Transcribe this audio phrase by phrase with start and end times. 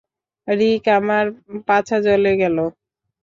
[0.47, 1.25] রিক, আমার
[1.67, 2.57] পাছা জ্বলে গেল!